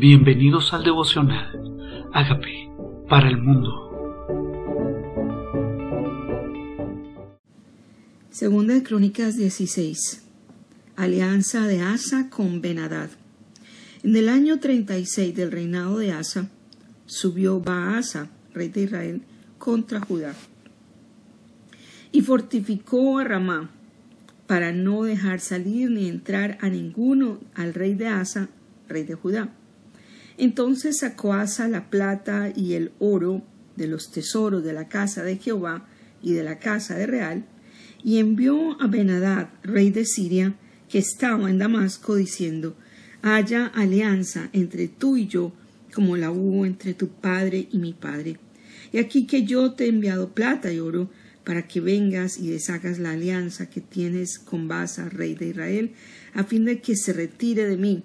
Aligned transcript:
Bienvenidos 0.00 0.72
al 0.72 0.82
devocional. 0.82 2.08
Hágame 2.14 2.70
para 3.06 3.28
el 3.28 3.36
mundo. 3.36 3.68
Segunda 8.30 8.72
de 8.72 8.82
Crónicas 8.82 9.36
16. 9.36 10.24
Alianza 10.96 11.66
de 11.66 11.82
Asa 11.82 12.30
con 12.30 12.62
Benadad. 12.62 13.10
En 14.02 14.16
el 14.16 14.30
año 14.30 14.58
36 14.58 15.36
del 15.36 15.52
reinado 15.52 15.98
de 15.98 16.12
Asa, 16.12 16.48
subió 17.04 17.60
Baasa, 17.60 18.30
rey 18.54 18.70
de 18.70 18.84
Israel, 18.84 19.22
contra 19.58 20.00
Judá 20.00 20.32
y 22.10 22.22
fortificó 22.22 23.18
a 23.18 23.24
Ramá 23.24 23.68
para 24.46 24.72
no 24.72 25.02
dejar 25.02 25.40
salir 25.40 25.90
ni 25.90 26.08
entrar 26.08 26.56
a 26.62 26.70
ninguno 26.70 27.38
al 27.54 27.74
rey 27.74 27.92
de 27.92 28.08
Asa, 28.08 28.48
rey 28.88 29.04
de 29.04 29.14
Judá. 29.14 29.50
Entonces 30.40 31.00
sacó 31.00 31.34
Asa 31.34 31.68
la 31.68 31.90
plata 31.90 32.50
y 32.56 32.72
el 32.72 32.92
oro 32.98 33.42
de 33.76 33.86
los 33.86 34.10
tesoros 34.10 34.64
de 34.64 34.72
la 34.72 34.88
casa 34.88 35.22
de 35.22 35.36
Jehová 35.36 35.86
y 36.22 36.32
de 36.32 36.42
la 36.42 36.58
casa 36.58 36.94
de 36.94 37.06
Real, 37.06 37.44
y 38.02 38.16
envió 38.16 38.80
a 38.80 38.86
Benadad, 38.86 39.50
rey 39.62 39.90
de 39.90 40.06
Siria, 40.06 40.54
que 40.88 40.96
estaba 40.96 41.50
en 41.50 41.58
Damasco, 41.58 42.14
diciendo, 42.14 42.74
haya 43.20 43.66
alianza 43.66 44.48
entre 44.54 44.88
tú 44.88 45.18
y 45.18 45.26
yo, 45.26 45.52
como 45.92 46.16
la 46.16 46.30
hubo 46.30 46.64
entre 46.64 46.94
tu 46.94 47.08
padre 47.08 47.68
y 47.70 47.76
mi 47.76 47.92
padre. 47.92 48.38
Y 48.92 48.98
aquí 48.98 49.26
que 49.26 49.44
yo 49.44 49.72
te 49.72 49.84
he 49.84 49.88
enviado 49.88 50.30
plata 50.30 50.72
y 50.72 50.80
oro, 50.80 51.10
para 51.44 51.68
que 51.68 51.80
vengas 51.80 52.38
y 52.38 52.48
deshagas 52.48 52.98
la 52.98 53.10
alianza 53.10 53.68
que 53.68 53.82
tienes 53.82 54.38
con 54.38 54.68
Basa, 54.68 55.10
rey 55.10 55.34
de 55.34 55.48
Israel, 55.48 55.92
a 56.32 56.44
fin 56.44 56.64
de 56.64 56.80
que 56.80 56.96
se 56.96 57.12
retire 57.12 57.66
de 57.66 57.76
mí. 57.76 58.04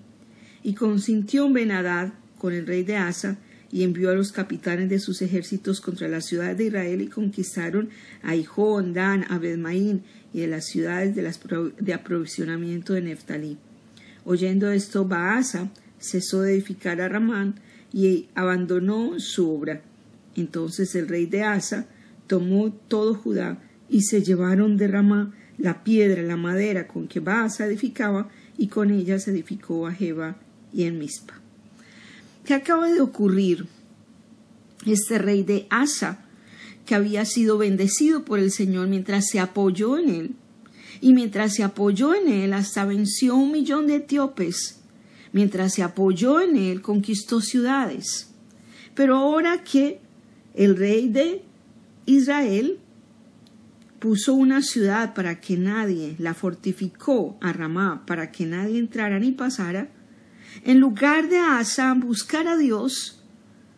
Y 0.64 0.74
consintió 0.74 1.50
Benadad, 1.50 2.12
con 2.38 2.54
el 2.54 2.68
rey 2.68 2.84
de 2.84 2.98
Asa 2.98 3.38
y 3.72 3.84
envió 3.84 4.10
a 4.10 4.16
los 4.16 4.32
capitanes 4.32 4.90
de 4.90 5.00
sus 5.00 5.22
ejércitos 5.22 5.82
contra 5.82 6.08
las 6.08 6.26
ciudades 6.26 6.58
de 6.58 6.66
Israel 6.66 7.02
y 7.02 7.08
conquistaron 7.08 7.90
a 8.24 8.36
Ijón, 8.36 8.94
Dan, 8.94 9.26
Abedmaín 9.30 10.04
y 10.34 10.42
de 10.42 10.48
las 10.48 10.66
ciudades 10.66 11.16
de, 11.16 11.22
las, 11.22 11.40
de 11.80 11.94
aprovisionamiento 11.94 12.94
de 12.94 13.02
Neftalí. 13.02 13.58
Oyendo 14.24 14.72
esto, 14.72 15.06
Baasa 15.06 15.72
cesó 16.00 16.42
de 16.42 16.54
edificar 16.54 17.02
a 17.02 17.10
Ramán 17.10 17.56
y 17.92 18.28
abandonó 18.36 19.20
su 19.20 19.50
obra. 19.52 19.82
Entonces 20.36 20.96
el 20.96 21.08
rey 21.08 21.26
de 21.26 21.44
Asa 21.44 21.88
tomó 22.28 22.72
todo 22.72 23.14
Judá 23.14 23.62
y 23.90 24.02
se 24.02 24.24
llevaron 24.24 24.78
de 24.78 24.88
Ramá 24.88 25.34
la 25.58 25.84
piedra, 25.84 26.22
la 26.22 26.38
madera 26.38 26.88
con 26.88 27.08
que 27.08 27.20
Baasa 27.20 27.66
edificaba 27.66 28.30
y 28.58 28.68
con 28.68 28.92
ella 28.92 29.20
se 29.20 29.32
edificó 29.32 29.88
a 29.88 29.94
Jeba 29.94 30.38
y 30.74 30.84
en 30.84 31.00
Mispa. 31.00 31.45
¿Qué 32.46 32.54
acaba 32.54 32.92
de 32.92 33.02
ocurrir? 33.02 33.66
Este 34.86 35.18
rey 35.18 35.42
de 35.42 35.66
Asa, 35.72 36.26
que 36.86 36.94
había 36.94 37.26
sido 37.26 37.58
bendecido 37.58 38.24
por 38.24 38.38
el 38.38 38.52
Señor 38.52 38.88
mientras 38.88 39.28
se 39.28 39.40
apoyó 39.40 39.98
en 39.98 40.10
él, 40.10 40.36
y 41.02 41.14
mientras 41.14 41.56
se 41.56 41.64
apoyó 41.64 42.14
en 42.14 42.28
él 42.28 42.54
hasta 42.54 42.86
venció 42.86 43.36
un 43.36 43.52
millón 43.52 43.88
de 43.88 43.96
etíopes, 43.96 44.80
mientras 45.34 45.74
se 45.74 45.82
apoyó 45.82 46.40
en 46.40 46.56
él 46.56 46.84
conquistó 46.84 47.42
ciudades. 47.42 48.30
Pero 48.94 49.16
ahora 49.16 49.64
que 49.64 50.00
el 50.54 50.78
rey 50.78 51.10
de 51.10 51.42
Israel 52.06 52.78
puso 53.98 54.36
una 54.36 54.62
ciudad 54.62 55.16
para 55.16 55.42
que 55.42 55.58
nadie, 55.58 56.16
la 56.20 56.36
fortificó 56.36 57.40
a 57.42 57.52
Ramá 57.54 58.06
para 58.06 58.32
que 58.32 58.46
nadie 58.46 58.78
entrara 58.78 59.18
ni 59.18 59.32
pasara, 59.32 59.90
en 60.64 60.80
lugar 60.80 61.30
de 61.30 61.40
Asa 61.40 61.94
buscar 61.94 62.48
a 62.48 62.58
Dios, 62.58 63.22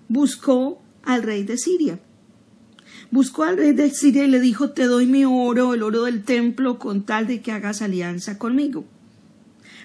buscó 0.08 0.81
al 1.03 1.23
rey 1.23 1.44
de 1.44 1.58
Siria. 1.58 2.00
Buscó 3.10 3.43
al 3.43 3.58
rey 3.58 3.73
de 3.73 3.89
Siria 3.89 4.26
y 4.26 4.27
le 4.30 4.39
dijo, 4.39 4.71
te 4.71 4.86
doy 4.86 5.05
mi 5.05 5.23
oro, 5.26 5.73
el 5.73 5.83
oro 5.83 6.04
del 6.04 6.23
templo, 6.23 6.77
con 6.77 7.04
tal 7.04 7.27
de 7.27 7.42
que 7.42 7.52
hagas 7.52 7.82
alianza 7.82 8.38
conmigo, 8.38 8.86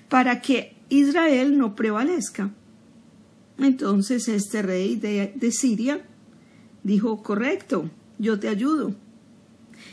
para 0.08 0.40
que 0.40 0.76
Israel 0.88 1.56
no 1.56 1.76
prevalezca. 1.76 2.50
Entonces 3.58 4.28
este 4.28 4.62
rey 4.62 4.96
de, 4.96 5.32
de 5.36 5.52
Siria 5.52 6.04
dijo, 6.82 7.22
correcto, 7.22 7.90
yo 8.18 8.40
te 8.40 8.48
ayudo. 8.48 8.94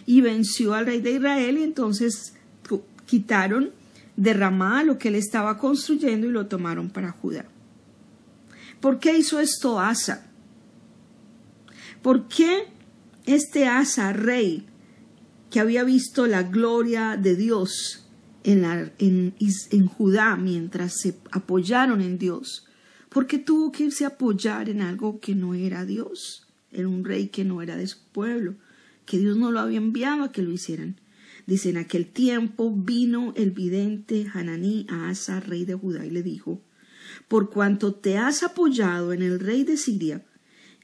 Y 0.05 0.21
venció 0.21 0.73
al 0.73 0.87
rey 0.87 1.01
de 1.01 1.13
Israel 1.13 1.57
y 1.59 1.63
entonces 1.63 2.33
quitaron 3.05 3.71
de 4.19 4.33
lo 4.83 4.97
que 4.97 5.07
él 5.07 5.15
estaba 5.15 5.57
construyendo 5.57 6.27
y 6.27 6.31
lo 6.31 6.47
tomaron 6.47 6.89
para 6.89 7.11
Judá. 7.11 7.45
¿Por 8.81 8.99
qué 8.99 9.17
hizo 9.17 9.39
esto 9.39 9.79
Asa? 9.79 10.29
¿Por 12.01 12.27
qué 12.27 12.67
este 13.25 13.67
Asa, 13.67 14.11
rey, 14.11 14.65
que 15.49 15.61
había 15.61 15.85
visto 15.85 16.27
la 16.27 16.43
gloria 16.43 17.15
de 17.15 17.37
Dios 17.37 18.07
en, 18.43 18.65
en, 18.99 19.87
Judá 19.87 20.35
mientras 20.35 20.99
se 20.99 21.17
apoyaron 21.31 22.01
en 22.01 22.17
Dios, 22.17 22.67
¿por 23.07 23.25
qué 23.25 23.39
tuvo 23.39 23.71
que 23.71 23.85
irse 23.85 24.03
a 24.03 24.09
apoyar 24.09 24.67
en 24.67 24.81
algo 24.81 25.21
que 25.21 25.33
no 25.33 25.53
era 25.53 25.85
Dios, 25.85 26.45
en 26.73 26.87
un 26.87 27.05
rey 27.05 27.29
que 27.29 27.45
no 27.45 27.61
era 27.61 27.77
de 27.77 27.87
su 27.87 27.99
pueblo, 28.11 28.55
que 29.05 29.17
Dios 29.17 29.37
no 29.37 29.49
lo 29.49 29.61
había 29.61 29.77
enviado 29.77 30.23
a 30.23 30.31
que 30.33 30.41
lo 30.41 30.51
hicieran? 30.51 30.99
Dice, 31.45 31.69
en 31.69 31.77
aquel 31.77 32.07
tiempo 32.07 32.71
vino 32.71 33.33
el 33.35 33.51
vidente 33.51 34.27
Hananí 34.33 34.85
a 34.89 35.09
Asa, 35.09 35.39
rey 35.39 35.65
de 35.65 35.75
Judá, 35.75 36.05
y 36.05 36.09
le 36.09 36.23
dijo, 36.23 36.61
por 37.27 37.49
cuanto 37.49 37.93
te 37.93 38.17
has 38.17 38.43
apoyado 38.43 39.13
en 39.13 39.21
el 39.21 39.39
rey 39.39 39.63
de 39.63 39.77
Siria, 39.77 40.25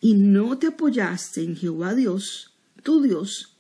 y 0.02 0.16
no 0.16 0.58
te 0.58 0.68
apoyaste 0.68 1.44
en 1.44 1.56
Jehová 1.56 1.94
Dios, 1.94 2.54
tu 2.84 3.02
Dios, 3.02 3.58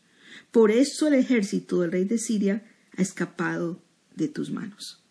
por 0.51 0.71
eso 0.71 1.07
el 1.07 1.15
ejército 1.15 1.81
del 1.81 1.91
rey 1.91 2.05
de 2.05 2.17
Siria 2.17 2.63
ha 2.97 3.01
escapado 3.01 3.81
de 4.15 4.27
tus 4.27 4.51
manos. 4.51 5.01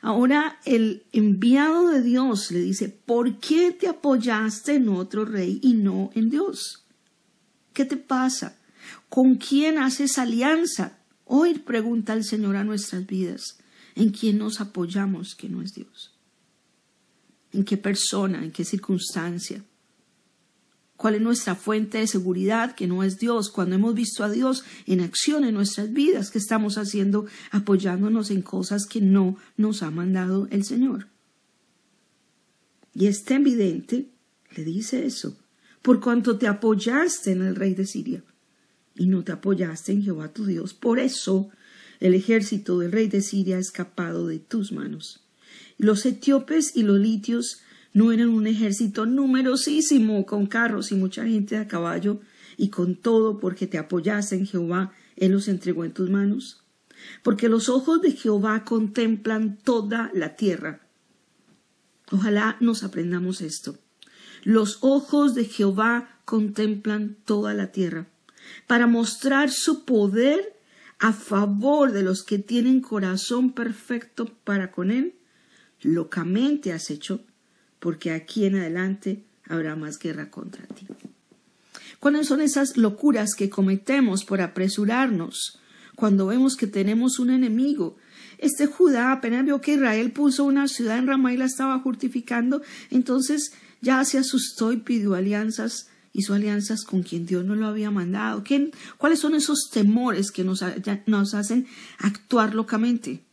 Ahora 0.00 0.60
el 0.64 1.04
enviado 1.12 1.88
de 1.88 2.02
Dios 2.02 2.50
le 2.50 2.60
dice, 2.60 2.88
¿por 2.88 3.38
qué 3.38 3.72
te 3.72 3.88
apoyaste 3.88 4.76
en 4.76 4.88
otro 4.88 5.24
rey 5.24 5.60
y 5.62 5.74
no 5.74 6.10
en 6.14 6.30
Dios? 6.30 6.84
¿Qué 7.72 7.84
te 7.84 7.96
pasa? 7.96 8.57
¿Con 9.08 9.36
quién 9.36 9.78
haces 9.78 10.18
alianza? 10.18 10.98
Hoy 11.24 11.58
pregunta 11.58 12.14
el 12.14 12.24
Señor 12.24 12.56
a 12.56 12.64
nuestras 12.64 13.06
vidas, 13.06 13.58
¿en 13.94 14.10
quién 14.10 14.38
nos 14.38 14.60
apoyamos 14.60 15.34
que 15.34 15.48
no 15.48 15.60
es 15.60 15.74
Dios? 15.74 16.14
¿En 17.52 17.64
qué 17.64 17.76
persona? 17.76 18.44
¿En 18.44 18.50
qué 18.50 18.64
circunstancia? 18.64 19.62
¿Cuál 20.96 21.14
es 21.14 21.20
nuestra 21.20 21.54
fuente 21.54 21.98
de 21.98 22.06
seguridad 22.06 22.74
que 22.74 22.86
no 22.86 23.04
es 23.04 23.18
Dios? 23.18 23.50
Cuando 23.50 23.76
hemos 23.76 23.94
visto 23.94 24.24
a 24.24 24.30
Dios 24.30 24.64
en 24.86 25.00
acción 25.00 25.44
en 25.44 25.54
nuestras 25.54 25.92
vidas, 25.92 26.30
¿qué 26.30 26.38
estamos 26.38 26.76
haciendo 26.76 27.26
apoyándonos 27.50 28.30
en 28.30 28.42
cosas 28.42 28.86
que 28.86 29.00
no 29.00 29.36
nos 29.56 29.82
ha 29.82 29.90
mandado 29.90 30.48
el 30.50 30.64
Señor? 30.64 31.06
Y 32.94 33.06
este 33.06 33.34
evidente 33.34 34.08
le 34.56 34.64
dice 34.64 35.06
eso, 35.06 35.36
por 35.82 36.00
cuanto 36.00 36.36
te 36.36 36.48
apoyaste 36.48 37.30
en 37.30 37.42
el 37.42 37.54
rey 37.54 37.74
de 37.74 37.86
Siria 37.86 38.24
y 38.98 39.06
no 39.06 39.22
te 39.24 39.32
apoyaste 39.32 39.92
en 39.92 40.02
Jehová 40.02 40.32
tu 40.32 40.44
Dios. 40.44 40.74
Por 40.74 40.98
eso 40.98 41.48
el 42.00 42.14
ejército 42.14 42.78
del 42.80 42.92
rey 42.92 43.08
de 43.08 43.22
Siria 43.22 43.56
ha 43.56 43.60
escapado 43.60 44.26
de 44.26 44.40
tus 44.40 44.72
manos. 44.72 45.24
Los 45.78 46.04
etíopes 46.04 46.76
y 46.76 46.82
los 46.82 46.98
litios 46.98 47.60
no 47.94 48.12
eran 48.12 48.28
un 48.28 48.46
ejército 48.46 49.06
numerosísimo 49.06 50.26
con 50.26 50.46
carros 50.46 50.92
y 50.92 50.96
mucha 50.96 51.24
gente 51.24 51.56
a 51.56 51.68
caballo, 51.68 52.20
y 52.56 52.70
con 52.70 52.96
todo 52.96 53.38
porque 53.38 53.68
te 53.68 53.78
apoyaste 53.78 54.34
en 54.34 54.46
Jehová, 54.46 54.92
Él 55.16 55.30
los 55.30 55.46
entregó 55.46 55.84
en 55.84 55.92
tus 55.92 56.10
manos. 56.10 56.64
Porque 57.22 57.48
los 57.48 57.68
ojos 57.68 58.02
de 58.02 58.10
Jehová 58.10 58.64
contemplan 58.64 59.58
toda 59.62 60.10
la 60.12 60.34
tierra. 60.34 60.80
Ojalá 62.10 62.56
nos 62.58 62.82
aprendamos 62.82 63.40
esto. 63.42 63.78
Los 64.42 64.78
ojos 64.80 65.36
de 65.36 65.44
Jehová 65.44 66.18
contemplan 66.24 67.16
toda 67.24 67.54
la 67.54 67.70
tierra 67.70 68.08
para 68.66 68.86
mostrar 68.86 69.50
su 69.50 69.84
poder 69.84 70.54
a 70.98 71.12
favor 71.12 71.92
de 71.92 72.02
los 72.02 72.24
que 72.24 72.38
tienen 72.38 72.80
corazón 72.80 73.52
perfecto 73.52 74.26
para 74.44 74.72
con 74.72 74.90
Él, 74.90 75.14
locamente 75.80 76.72
has 76.72 76.90
hecho, 76.90 77.20
porque 77.78 78.10
aquí 78.10 78.44
en 78.44 78.56
adelante 78.56 79.24
habrá 79.44 79.76
más 79.76 79.98
guerra 79.98 80.30
contra 80.30 80.66
ti. 80.66 80.86
¿Cuáles 82.00 82.26
son 82.26 82.40
esas 82.40 82.76
locuras 82.76 83.34
que 83.34 83.50
cometemos 83.50 84.24
por 84.24 84.40
apresurarnos 84.40 85.60
cuando 85.96 86.26
vemos 86.26 86.56
que 86.56 86.66
tenemos 86.66 87.18
un 87.18 87.30
enemigo? 87.30 87.96
Este 88.38 88.66
Judá 88.66 89.10
apenas 89.10 89.44
vio 89.44 89.60
que 89.60 89.74
Israel 89.74 90.12
puso 90.12 90.44
una 90.44 90.68
ciudad 90.68 90.98
en 90.98 91.08
Ramá 91.08 91.32
y 91.32 91.36
la 91.36 91.46
estaba 91.46 91.80
justificando, 91.80 92.62
entonces 92.90 93.52
ya 93.80 94.04
se 94.04 94.18
asustó 94.18 94.72
y 94.72 94.78
pidió 94.78 95.14
alianzas 95.14 95.88
hizo 96.12 96.34
alianzas 96.34 96.84
con 96.84 97.02
quien 97.02 97.26
Dios 97.26 97.44
no 97.44 97.54
lo 97.54 97.66
había 97.66 97.90
mandado. 97.90 98.42
¿Cuáles 98.96 99.20
son 99.20 99.34
esos 99.34 99.70
temores 99.72 100.30
que 100.30 100.44
nos, 100.44 100.64
nos 101.06 101.34
hacen 101.34 101.66
actuar 101.98 102.54
locamente? 102.54 103.24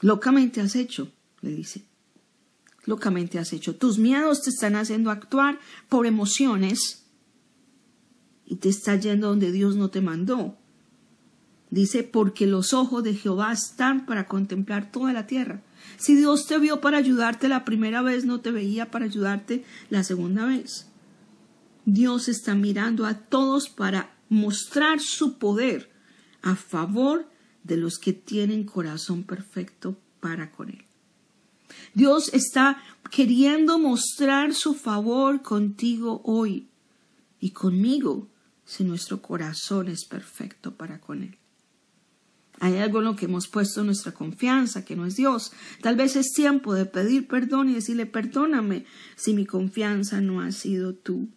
Locamente 0.00 0.60
has 0.60 0.76
hecho, 0.76 1.10
le 1.40 1.50
dice. 1.50 1.84
locamente 2.84 3.38
has 3.38 3.52
hecho. 3.52 3.76
Tus 3.76 3.98
miedos 3.98 4.42
te 4.42 4.50
están 4.50 4.76
haciendo 4.76 5.10
actuar 5.10 5.58
por 5.88 6.06
emociones 6.06 7.06
y 8.46 8.56
te 8.56 8.68
está 8.68 8.96
yendo 8.96 9.28
donde 9.28 9.52
Dios 9.52 9.76
no 9.76 9.90
te 9.90 10.00
mandó. 10.00 10.58
Dice, 11.70 12.04
porque 12.04 12.46
los 12.46 12.72
ojos 12.72 13.02
de 13.02 13.14
Jehová 13.14 13.52
están 13.52 14.06
para 14.06 14.26
contemplar 14.26 14.92
toda 14.92 15.12
la 15.12 15.26
tierra. 15.26 15.62
Si 15.96 16.14
Dios 16.14 16.46
te 16.46 16.58
vio 16.58 16.80
para 16.80 16.98
ayudarte 16.98 17.48
la 17.48 17.64
primera 17.64 18.02
vez, 18.02 18.24
no 18.24 18.40
te 18.40 18.52
veía 18.52 18.90
para 18.90 19.06
ayudarte 19.06 19.64
la 19.90 20.04
segunda 20.04 20.44
vez. 20.44 20.86
Dios 21.84 22.28
está 22.28 22.54
mirando 22.54 23.06
a 23.06 23.14
todos 23.14 23.68
para 23.68 24.16
mostrar 24.28 25.00
su 25.00 25.38
poder 25.38 25.90
a 26.42 26.56
favor 26.56 27.28
de 27.62 27.76
los 27.76 27.98
que 27.98 28.12
tienen 28.12 28.64
corazón 28.64 29.24
perfecto 29.24 29.98
para 30.20 30.50
con 30.50 30.70
Él. 30.70 30.84
Dios 31.94 32.32
está 32.32 32.82
queriendo 33.10 33.78
mostrar 33.78 34.54
su 34.54 34.74
favor 34.74 35.42
contigo 35.42 36.20
hoy 36.24 36.68
y 37.40 37.50
conmigo 37.50 38.28
si 38.64 38.84
nuestro 38.84 39.20
corazón 39.20 39.88
es 39.88 40.04
perfecto 40.04 40.76
para 40.76 41.00
con 41.00 41.22
Él. 41.22 41.38
Hay 42.60 42.76
algo 42.78 42.98
en 42.98 43.04
lo 43.06 43.16
que 43.16 43.26
hemos 43.26 43.48
puesto 43.48 43.82
nuestra 43.82 44.12
confianza, 44.12 44.84
que 44.84 44.96
no 44.96 45.06
es 45.06 45.16
Dios. 45.16 45.52
Tal 45.82 45.96
vez 45.96 46.16
es 46.16 46.32
tiempo 46.32 46.72
de 46.74 46.86
pedir 46.86 47.26
perdón 47.26 47.68
y 47.68 47.74
decirle, 47.74 48.06
perdóname 48.06 48.86
si 49.16 49.34
mi 49.34 49.44
confianza 49.44 50.20
no 50.20 50.40
ha 50.40 50.52
sido 50.52 50.94
tú. 50.94 51.28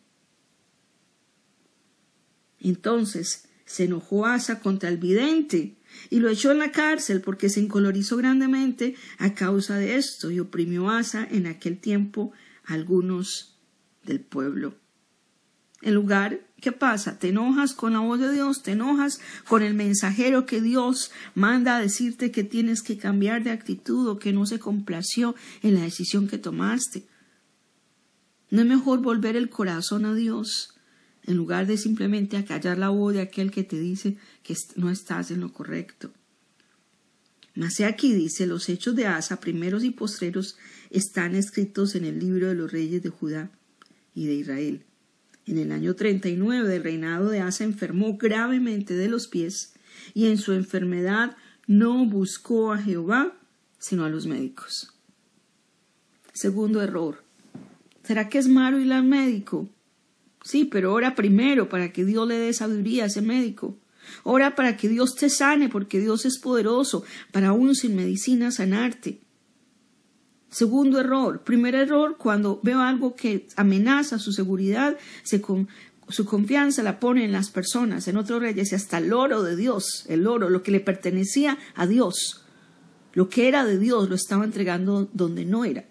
Entonces 2.59 3.47
se 3.65 3.85
enojó 3.85 4.25
Asa 4.25 4.59
contra 4.59 4.89
el 4.89 4.97
vidente 4.97 5.77
y 6.09 6.19
lo 6.19 6.29
echó 6.29 6.51
en 6.51 6.59
la 6.59 6.71
cárcel 6.71 7.21
porque 7.21 7.49
se 7.49 7.59
encolorizó 7.59 8.17
grandemente 8.17 8.95
a 9.17 9.33
causa 9.33 9.77
de 9.77 9.95
esto 9.95 10.31
y 10.31 10.39
oprimió 10.39 10.89
Asa 10.89 11.27
en 11.29 11.47
aquel 11.47 11.79
tiempo 11.79 12.31
a 12.65 12.73
algunos 12.73 13.57
del 14.03 14.21
pueblo. 14.21 14.75
En 15.81 15.93
lugar, 15.93 16.41
¿qué 16.59 16.71
pasa? 16.71 17.19
Te 17.19 17.29
enojas 17.29 17.73
con 17.73 17.93
la 17.93 17.99
voz 17.99 18.19
de 18.19 18.31
Dios, 18.31 18.63
te 18.63 18.71
enojas 18.71 19.19
con 19.47 19.61
el 19.61 19.75
mensajero 19.75 20.45
que 20.45 20.59
Dios 20.59 21.11
manda 21.35 21.77
a 21.77 21.81
decirte 21.81 22.31
que 22.31 22.43
tienes 22.43 22.81
que 22.81 22.97
cambiar 22.97 23.43
de 23.43 23.51
actitud 23.51 24.07
o 24.07 24.17
que 24.17 24.33
no 24.33 24.45
se 24.45 24.59
complació 24.59 25.35
en 25.61 25.75
la 25.75 25.81
decisión 25.81 26.27
que 26.27 26.39
tomaste. 26.39 27.05
¿No 28.49 28.61
es 28.61 28.67
mejor 28.67 29.01
volver 29.01 29.35
el 29.35 29.49
corazón 29.49 30.05
a 30.05 30.15
Dios 30.15 30.76
en 31.27 31.35
lugar 31.37 31.67
de 31.67 31.77
simplemente 31.77 32.37
acallar 32.37 32.77
la 32.77 32.89
voz 32.89 33.13
de 33.13 33.21
aquel 33.21 33.51
que 33.51 33.63
te 33.63 33.77
dice 33.77 34.17
que 34.43 34.55
no 34.77 34.89
estás 34.89 35.29
en 35.29 35.41
lo 35.41 35.53
correcto. 35.53 36.11
Mas 37.53 37.79
aquí 37.81 38.13
dice, 38.13 38.47
los 38.47 38.69
hechos 38.69 38.95
de 38.95 39.07
Asa, 39.07 39.39
primeros 39.39 39.83
y 39.83 39.91
postreros, 39.91 40.57
están 40.89 41.35
escritos 41.35 41.95
en 41.95 42.05
el 42.05 42.19
libro 42.19 42.47
de 42.47 42.55
los 42.55 42.71
reyes 42.71 43.03
de 43.03 43.09
Judá 43.09 43.51
y 44.15 44.25
de 44.25 44.35
Israel. 44.35 44.83
En 45.45 45.57
el 45.57 45.71
año 45.71 45.95
39 45.95 46.67
del 46.67 46.83
reinado 46.83 47.29
de 47.29 47.41
Asa 47.41 47.63
enfermó 47.63 48.17
gravemente 48.17 48.95
de 48.95 49.09
los 49.09 49.27
pies 49.27 49.73
y 50.13 50.27
en 50.27 50.37
su 50.37 50.53
enfermedad 50.53 51.35
no 51.65 52.05
buscó 52.05 52.71
a 52.71 52.77
Jehová, 52.77 53.37
sino 53.79 54.05
a 54.05 54.09
los 54.09 54.27
médicos. 54.27 54.93
Segundo 56.33 56.81
error. 56.81 57.23
¿Será 58.03 58.29
que 58.29 58.37
es 58.37 58.47
malo 58.47 58.79
ir 58.79 58.93
al 58.93 59.03
médico? 59.03 59.67
Sí, 60.47 60.63
pero 60.63 60.93
ora 60.93 61.13
primero 61.13 61.67
para 61.67 61.91
que 61.91 62.05
Dios 62.05 62.25
le 62.25 62.37
dé 62.37 62.53
sabiduría 62.53 63.03
a 63.03 63.07
ese 63.07 63.21
médico. 63.21 63.75
Ora 64.23 64.55
para 64.55 64.77
que 64.77 64.87
Dios 64.87 65.13
te 65.15 65.29
sane, 65.29 65.67
porque 65.67 65.99
Dios 65.99 66.23
es 66.23 66.39
poderoso 66.39 67.03
para 67.33 67.49
aún 67.49 67.75
sin 67.75 67.97
medicina 67.97 68.49
sanarte. 68.49 69.19
Segundo 70.49 71.01
error. 71.01 71.43
Primer 71.43 71.75
error, 71.75 72.15
cuando 72.17 72.61
veo 72.63 72.79
algo 72.79 73.13
que 73.13 73.49
amenaza 73.57 74.19
su 74.19 74.31
seguridad, 74.31 74.97
su 75.25 76.25
confianza 76.25 76.81
la 76.81 77.01
pone 77.01 77.25
en 77.25 77.33
las 77.33 77.49
personas. 77.49 78.07
En 78.07 78.15
otro 78.15 78.39
rey 78.39 78.53
dice 78.53 78.77
hasta 78.77 78.99
el 78.99 79.11
oro 79.11 79.43
de 79.43 79.57
Dios, 79.57 80.05
el 80.07 80.27
oro, 80.27 80.49
lo 80.49 80.63
que 80.63 80.71
le 80.71 80.79
pertenecía 80.79 81.57
a 81.75 81.87
Dios. 81.87 82.45
Lo 83.11 83.27
que 83.27 83.49
era 83.49 83.65
de 83.65 83.77
Dios 83.77 84.07
lo 84.07 84.15
estaba 84.15 84.45
entregando 84.45 85.09
donde 85.11 85.43
no 85.43 85.65
era. 85.65 85.83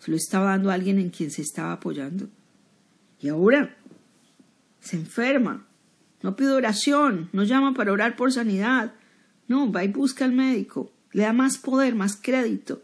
Se 0.00 0.10
lo 0.10 0.18
estaba 0.18 0.50
dando 0.50 0.70
a 0.70 0.74
alguien 0.74 0.98
en 0.98 1.08
quien 1.08 1.30
se 1.30 1.40
estaba 1.40 1.72
apoyando. 1.72 2.28
Y 3.24 3.30
ahora 3.30 3.74
se 4.80 4.96
enferma, 4.96 5.66
no 6.20 6.36
pide 6.36 6.50
oración, 6.50 7.30
no 7.32 7.42
llama 7.42 7.72
para 7.72 7.90
orar 7.90 8.16
por 8.16 8.30
sanidad. 8.30 8.92
No, 9.48 9.72
va 9.72 9.82
y 9.82 9.88
busca 9.88 10.26
al 10.26 10.32
médico, 10.32 10.92
le 11.10 11.22
da 11.22 11.32
más 11.32 11.56
poder, 11.56 11.94
más 11.94 12.16
crédito. 12.20 12.82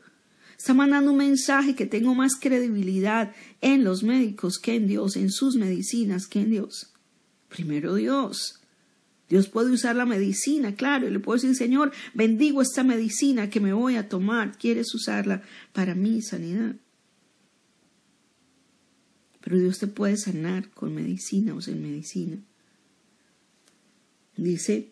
Está 0.56 0.72
mandando 0.72 1.10
un 1.10 1.18
mensaje 1.18 1.74
que 1.74 1.84
tengo 1.84 2.14
más 2.14 2.36
credibilidad 2.36 3.34
en 3.60 3.84
los 3.84 4.02
médicos 4.02 4.58
que 4.58 4.76
en 4.76 4.86
Dios, 4.86 5.16
en 5.16 5.30
sus 5.30 5.56
medicinas 5.56 6.26
que 6.26 6.40
en 6.40 6.52
Dios. 6.52 6.90
Primero 7.50 7.96
Dios. 7.96 8.62
Dios 9.28 9.46
puede 9.46 9.72
usar 9.72 9.94
la 9.94 10.06
medicina, 10.06 10.74
claro, 10.74 11.06
y 11.06 11.10
le 11.10 11.20
puedo 11.20 11.38
decir, 11.38 11.54
Señor, 11.54 11.92
bendigo 12.14 12.62
esta 12.62 12.82
medicina 12.82 13.50
que 13.50 13.60
me 13.60 13.74
voy 13.74 13.96
a 13.96 14.08
tomar, 14.08 14.56
quieres 14.56 14.94
usarla 14.94 15.42
para 15.74 15.94
mi 15.94 16.22
sanidad. 16.22 16.76
Pero 19.50 19.62
Dios 19.62 19.80
te 19.80 19.88
puede 19.88 20.16
sanar 20.16 20.70
con 20.70 20.94
medicina 20.94 21.56
o 21.56 21.60
sin 21.60 21.82
medicina. 21.82 22.36
Dice, 24.36 24.90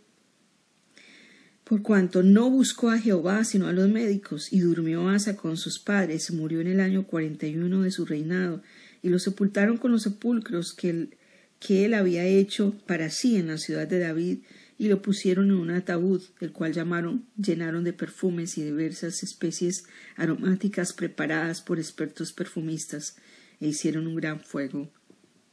por 1.63 1.81
cuanto 1.83 2.25
no 2.25 2.51
buscó 2.51 2.91
a 2.91 2.99
Jehová 2.99 3.45
sino 3.45 3.69
a 3.69 3.73
los 3.73 3.89
médicos, 3.89 4.53
y 4.53 4.59
durmió 4.59 5.11
Asa 5.11 5.37
con 5.37 5.57
sus 5.57 5.79
padres, 5.79 6.33
murió 6.33 6.61
en 6.61 6.67
el 6.67 6.81
año 6.81 7.07
cuarenta 7.07 7.47
y 7.47 7.57
uno 7.57 7.83
de 7.83 7.93
su 7.93 8.05
reinado, 8.05 8.61
y 9.01 9.11
lo 9.11 9.21
sepultaron 9.21 9.77
con 9.77 9.93
los 9.93 10.03
sepulcros 10.03 10.73
que 10.73 10.91
él, 10.91 11.17
que 11.61 11.85
él 11.85 11.95
había 11.95 12.25
hecho 12.25 12.75
para 12.85 13.11
sí 13.11 13.37
en 13.37 13.47
la 13.47 13.59
ciudad 13.59 13.87
de 13.87 14.01
David, 14.01 14.39
y 14.77 14.89
lo 14.89 15.03
pusieron 15.03 15.51
en 15.51 15.57
un 15.57 15.71
ataúd, 15.71 16.23
el 16.41 16.51
cual 16.51 16.73
llamaron, 16.73 17.27
llenaron 17.41 17.85
de 17.85 17.93
perfumes 17.93 18.59
y 18.59 18.65
diversas 18.65 19.23
especies 19.23 19.85
aromáticas 20.17 20.93
preparadas 20.95 21.61
por 21.61 21.79
expertos 21.79 22.33
perfumistas, 22.33 23.15
e 23.61 23.69
hicieron 23.69 24.07
un 24.07 24.17
gran 24.17 24.41
fuego 24.41 24.91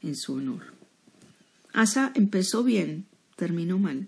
en 0.01 0.15
su 0.15 0.33
honor. 0.33 0.73
Asa 1.73 2.11
empezó 2.15 2.63
bien, 2.63 3.05
terminó 3.35 3.77
mal. 3.77 4.07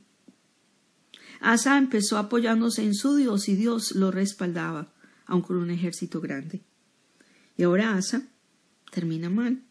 Asa 1.39 1.77
empezó 1.77 2.17
apoyándose 2.17 2.83
en 2.83 2.95
su 2.95 3.15
Dios 3.15 3.49
y 3.49 3.55
Dios 3.55 3.91
lo 3.91 4.11
respaldaba, 4.11 4.93
aun 5.25 5.41
con 5.41 5.57
un 5.57 5.69
ejército 5.69 6.21
grande. 6.21 6.61
Y 7.57 7.63
ahora 7.63 7.95
Asa 7.95 8.27
termina 8.91 9.29
mal. 9.29 9.63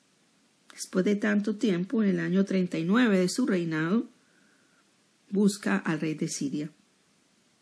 Después 0.72 1.04
de 1.04 1.16
tanto 1.16 1.56
tiempo, 1.56 2.02
en 2.02 2.10
el 2.10 2.20
año 2.20 2.44
39 2.44 3.18
de 3.18 3.28
su 3.28 3.46
reinado, 3.46 4.10
busca 5.30 5.78
al 5.78 6.00
rey 6.00 6.14
de 6.14 6.28
Siria, 6.28 6.70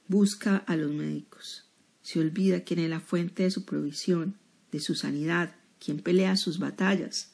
busca 0.08 0.56
a 0.56 0.76
los 0.76 0.90
médicos, 0.90 1.70
se 2.02 2.18
olvida 2.18 2.64
quién 2.64 2.80
es 2.80 2.90
la 2.90 3.00
fuente 3.00 3.44
de 3.44 3.50
su 3.50 3.64
provisión, 3.64 4.36
de 4.72 4.80
su 4.80 4.94
sanidad, 4.94 5.54
quien 5.78 5.98
pelea 5.98 6.36
sus 6.36 6.58
batallas. 6.58 7.32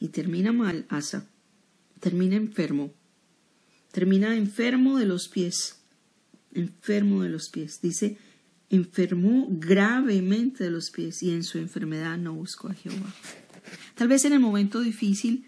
Y 0.00 0.08
termina 0.08 0.52
mal 0.52 0.86
Asa, 0.88 1.26
termina 2.00 2.36
enfermo, 2.36 2.92
termina 3.90 4.36
enfermo 4.36 4.98
de 4.98 5.06
los 5.06 5.28
pies, 5.28 5.80
enfermo 6.52 7.22
de 7.22 7.30
los 7.30 7.48
pies. 7.48 7.80
Dice, 7.82 8.18
enfermó 8.70 9.48
gravemente 9.50 10.64
de 10.64 10.70
los 10.70 10.90
pies 10.90 11.22
y 11.22 11.32
en 11.32 11.42
su 11.42 11.58
enfermedad 11.58 12.16
no 12.18 12.34
buscó 12.34 12.68
a 12.68 12.74
Jehová. 12.74 13.14
Tal 13.94 14.08
vez 14.08 14.24
en 14.24 14.32
el 14.32 14.40
momento 14.40 14.80
difícil 14.80 15.46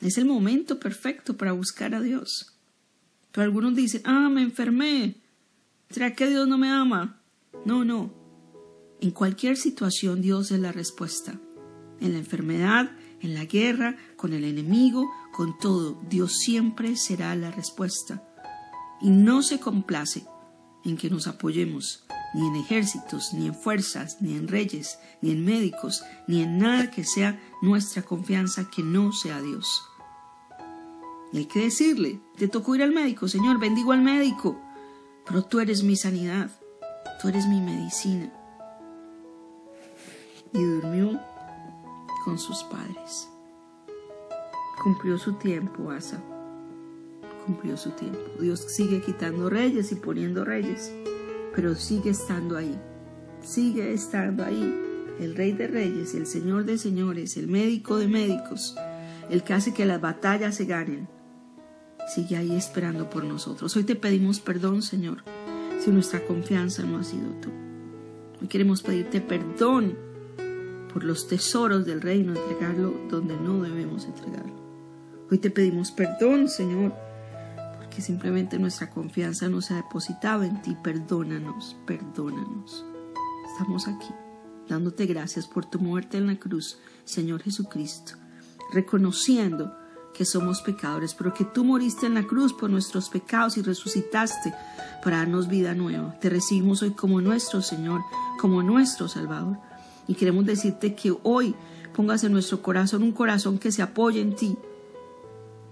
es 0.00 0.18
el 0.18 0.24
momento 0.24 0.80
perfecto 0.80 1.36
para 1.36 1.52
buscar 1.52 1.94
a 1.94 2.00
Dios. 2.00 2.56
Pero 3.32 3.44
algunos 3.44 3.76
dicen, 3.76 4.02
ah, 4.04 4.28
me 4.28 4.42
enfermé. 4.42 5.16
¿Será 5.90 6.14
que 6.14 6.28
Dios 6.28 6.48
no 6.48 6.58
me 6.58 6.70
ama? 6.70 7.20
No, 7.64 7.84
no. 7.84 8.19
En 9.02 9.12
cualquier 9.12 9.56
situación 9.56 10.20
Dios 10.20 10.50
es 10.50 10.60
la 10.60 10.72
respuesta. 10.72 11.40
En 12.00 12.12
la 12.12 12.18
enfermedad, 12.18 12.90
en 13.20 13.32
la 13.32 13.46
guerra, 13.46 13.96
con 14.16 14.34
el 14.34 14.44
enemigo, 14.44 15.10
con 15.32 15.56
todo, 15.56 15.98
Dios 16.10 16.36
siempre 16.36 16.96
será 16.96 17.34
la 17.34 17.50
respuesta. 17.50 18.22
Y 19.00 19.08
no 19.08 19.42
se 19.42 19.58
complace 19.58 20.26
en 20.84 20.98
que 20.98 21.08
nos 21.08 21.26
apoyemos 21.26 22.04
ni 22.34 22.46
en 22.46 22.56
ejércitos, 22.56 23.32
ni 23.32 23.46
en 23.46 23.54
fuerzas, 23.54 24.18
ni 24.20 24.36
en 24.36 24.48
reyes, 24.48 24.98
ni 25.22 25.30
en 25.30 25.46
médicos, 25.46 26.02
ni 26.28 26.42
en 26.42 26.58
nada 26.58 26.90
que 26.90 27.04
sea 27.04 27.40
nuestra 27.62 28.02
confianza 28.02 28.68
que 28.70 28.82
no 28.82 29.12
sea 29.12 29.40
Dios. 29.40 29.82
Y 31.32 31.38
hay 31.38 31.46
que 31.46 31.60
decirle, 31.60 32.20
te 32.36 32.48
tocó 32.48 32.74
ir 32.74 32.82
al 32.82 32.92
médico, 32.92 33.28
Señor, 33.28 33.58
bendigo 33.58 33.92
al 33.92 34.02
médico, 34.02 34.60
pero 35.26 35.42
tú 35.42 35.58
eres 35.58 35.82
mi 35.82 35.96
sanidad, 35.96 36.50
tú 37.20 37.28
eres 37.28 37.46
mi 37.46 37.60
medicina 37.60 38.30
y 40.52 40.62
durmió 40.62 41.20
con 42.24 42.38
sus 42.38 42.62
padres. 42.64 43.28
Cumplió 44.82 45.18
su 45.18 45.34
tiempo, 45.34 45.90
Asa. 45.90 46.22
Cumplió 47.46 47.76
su 47.76 47.90
tiempo. 47.90 48.18
Dios 48.40 48.60
sigue 48.60 49.00
quitando 49.00 49.50
reyes 49.50 49.92
y 49.92 49.96
poniendo 49.96 50.44
reyes, 50.44 50.92
pero 51.54 51.74
sigue 51.74 52.10
estando 52.10 52.56
ahí. 52.56 52.78
sigue 53.42 53.92
estando 53.94 54.44
ahí, 54.44 55.14
el 55.18 55.34
Rey 55.34 55.52
de 55.52 55.66
Reyes, 55.66 56.14
el 56.14 56.26
Señor 56.26 56.64
de 56.64 56.76
Señores, 56.76 57.38
el 57.38 57.48
médico 57.48 57.96
de 57.96 58.06
médicos, 58.06 58.76
el 59.30 59.42
que 59.42 59.54
hace 59.54 59.72
que 59.72 59.86
las 59.86 60.00
batallas 60.00 60.56
se 60.56 60.66
ganen, 60.66 61.08
sigue 62.14 62.36
ahí 62.36 62.54
esperando 62.54 63.08
por 63.08 63.24
nosotros. 63.24 63.74
Hoy 63.76 63.84
te 63.84 63.96
pedimos 63.96 64.40
perdón, 64.40 64.82
Señor, 64.82 65.24
si 65.78 65.90
nuestra 65.90 66.24
confianza 66.26 66.82
no 66.82 66.98
ha 66.98 67.04
sido 67.04 67.30
tú. 67.40 67.48
Hoy 68.42 68.48
queremos 68.48 68.82
pedirte 68.82 69.22
perdón 69.22 70.09
por 70.92 71.04
los 71.04 71.28
tesoros 71.28 71.86
del 71.86 72.00
reino, 72.00 72.34
entregarlo 72.34 72.94
donde 73.08 73.36
no 73.36 73.62
debemos 73.62 74.04
entregarlo. 74.04 74.54
Hoy 75.30 75.38
te 75.38 75.50
pedimos 75.50 75.92
perdón, 75.92 76.48
Señor, 76.48 76.92
porque 77.76 78.02
simplemente 78.02 78.58
nuestra 78.58 78.90
confianza 78.90 79.48
no 79.48 79.60
se 79.60 79.74
ha 79.74 79.76
depositado 79.76 80.42
en 80.42 80.60
ti. 80.62 80.76
Perdónanos, 80.82 81.76
perdónanos. 81.86 82.84
Estamos 83.52 83.86
aquí, 83.86 84.12
dándote 84.68 85.06
gracias 85.06 85.46
por 85.46 85.66
tu 85.66 85.78
muerte 85.78 86.16
en 86.16 86.26
la 86.26 86.36
cruz, 86.36 86.78
Señor 87.04 87.42
Jesucristo, 87.42 88.14
reconociendo 88.72 89.72
que 90.12 90.24
somos 90.24 90.60
pecadores, 90.62 91.14
pero 91.14 91.32
que 91.32 91.44
tú 91.44 91.64
moriste 91.64 92.06
en 92.06 92.14
la 92.14 92.24
cruz 92.24 92.52
por 92.52 92.68
nuestros 92.68 93.08
pecados 93.08 93.56
y 93.56 93.62
resucitaste 93.62 94.52
para 95.04 95.18
darnos 95.18 95.48
vida 95.48 95.74
nueva. 95.74 96.18
Te 96.18 96.28
recibimos 96.28 96.82
hoy 96.82 96.90
como 96.90 97.20
nuestro 97.20 97.62
Señor, 97.62 98.00
como 98.38 98.62
nuestro 98.62 99.08
Salvador. 99.08 99.58
Y 100.06 100.14
queremos 100.14 100.46
decirte 100.46 100.94
que 100.94 101.14
hoy 101.22 101.54
pongas 101.94 102.24
en 102.24 102.32
nuestro 102.32 102.62
corazón 102.62 103.02
un 103.02 103.12
corazón 103.12 103.58
que 103.58 103.72
se 103.72 103.82
apoye 103.82 104.20
en 104.20 104.34
ti, 104.34 104.56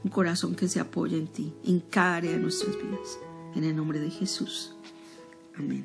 un 0.04 0.10
corazón 0.10 0.54
que 0.54 0.68
se 0.68 0.80
apoye 0.80 1.16
en 1.16 1.26
ti, 1.28 1.52
en 1.64 1.80
cada 1.80 2.16
área 2.16 2.32
de 2.32 2.38
nuestras 2.38 2.76
vidas. 2.76 3.18
En 3.54 3.64
el 3.64 3.74
nombre 3.74 3.98
de 3.98 4.10
Jesús. 4.10 4.74
Amén. 5.56 5.84